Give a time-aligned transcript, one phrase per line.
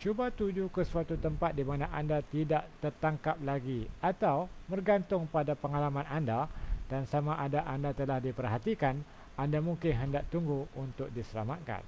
[0.00, 4.38] cuba tuju ke suatu tempat di mana anda tidak tertangkap lagi atau
[4.70, 6.40] bergantung pada pengalaman anda
[6.90, 8.94] dan sama ada anda telah diperhatikan
[9.42, 11.80] anda mungkin hendak tunggu untuk diselamatkan